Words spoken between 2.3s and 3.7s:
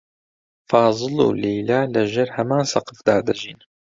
هەمان سەقفدا دەژیان.